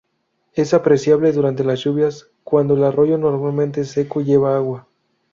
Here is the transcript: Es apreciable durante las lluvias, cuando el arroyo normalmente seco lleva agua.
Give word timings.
Es 0.53 0.73
apreciable 0.73 1.31
durante 1.31 1.63
las 1.63 1.81
lluvias, 1.83 2.31
cuando 2.43 2.73
el 2.75 2.83
arroyo 2.85 3.19
normalmente 3.19 3.83
seco 3.85 4.21
lleva 4.21 4.55
agua. 4.55 4.87